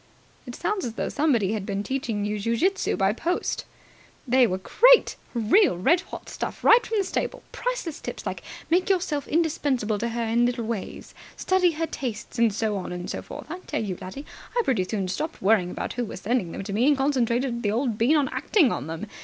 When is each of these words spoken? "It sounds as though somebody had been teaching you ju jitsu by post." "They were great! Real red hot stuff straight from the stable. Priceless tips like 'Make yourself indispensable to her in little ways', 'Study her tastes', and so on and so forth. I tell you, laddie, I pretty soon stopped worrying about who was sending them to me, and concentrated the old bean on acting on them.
"It 0.47 0.55
sounds 0.55 0.83
as 0.83 0.93
though 0.93 1.09
somebody 1.09 1.51
had 1.53 1.63
been 1.63 1.83
teaching 1.83 2.25
you 2.25 2.39
ju 2.39 2.57
jitsu 2.57 2.97
by 2.97 3.13
post." 3.13 3.65
"They 4.27 4.47
were 4.47 4.57
great! 4.57 5.15
Real 5.35 5.77
red 5.77 6.01
hot 6.01 6.27
stuff 6.27 6.57
straight 6.57 6.87
from 6.87 6.97
the 6.97 7.03
stable. 7.03 7.43
Priceless 7.51 7.99
tips 8.01 8.25
like 8.25 8.41
'Make 8.71 8.89
yourself 8.89 9.27
indispensable 9.27 9.99
to 9.99 10.09
her 10.09 10.23
in 10.23 10.47
little 10.47 10.65
ways', 10.65 11.13
'Study 11.37 11.73
her 11.73 11.85
tastes', 11.85 12.39
and 12.39 12.51
so 12.51 12.77
on 12.77 12.91
and 12.91 13.11
so 13.11 13.21
forth. 13.21 13.45
I 13.51 13.59
tell 13.59 13.83
you, 13.83 13.95
laddie, 14.01 14.25
I 14.59 14.63
pretty 14.63 14.85
soon 14.85 15.07
stopped 15.07 15.39
worrying 15.39 15.69
about 15.69 15.93
who 15.93 16.05
was 16.05 16.21
sending 16.21 16.51
them 16.51 16.63
to 16.63 16.73
me, 16.73 16.87
and 16.87 16.97
concentrated 16.97 17.61
the 17.61 17.69
old 17.69 17.99
bean 17.99 18.15
on 18.17 18.27
acting 18.29 18.71
on 18.71 18.87
them. 18.87 19.05